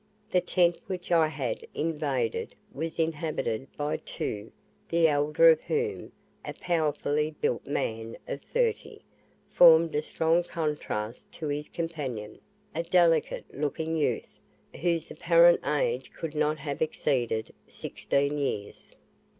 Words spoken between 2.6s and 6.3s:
was inhabited by two, the elder of whom,